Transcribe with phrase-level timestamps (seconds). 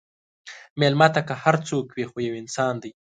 [0.79, 2.91] مېلمه ته که هر څوک وي، خو یو انسان دی.